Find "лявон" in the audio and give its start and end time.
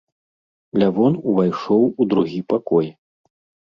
0.85-1.13